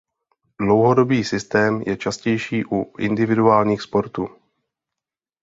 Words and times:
Dlouhodobý 0.61 1.23
systém 1.23 1.81
je 1.87 1.97
častější 1.97 2.65
u 2.65 2.97
individuálních 2.97 3.81
sportů. 3.81 4.27